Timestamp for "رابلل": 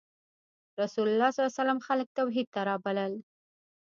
2.69-3.13